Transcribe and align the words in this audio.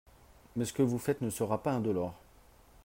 Mais 0.55 0.65
ce 0.65 0.73
que 0.73 0.81
vous 0.81 0.97
faites 0.97 1.21
ne 1.21 1.29
sera 1.29 1.61
pas 1.61 1.73
indolore. 1.73 2.15